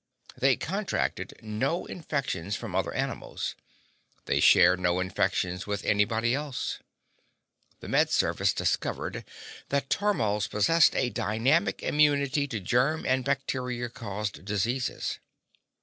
They 0.35 0.55
contracted 0.55 1.35
no 1.43 1.85
infections 1.85 2.55
from 2.55 2.73
other 2.75 2.91
animals; 2.91 3.53
they 4.25 4.39
shared 4.39 4.79
no 4.79 4.99
infections 4.99 5.67
with 5.67 5.85
anybody 5.85 6.33
else. 6.33 6.79
The 7.81 7.87
Med 7.87 8.09
Service 8.09 8.51
discovered 8.51 9.23
that 9.69 9.91
tormals 9.91 10.49
possessed 10.49 10.95
a 10.95 11.11
dynamic 11.11 11.83
immunity 11.83 12.47
to 12.47 12.59
germ 12.59 13.05
and 13.05 13.23
bacteria 13.23 13.89
caused 13.89 14.43
diseases. 14.43 15.19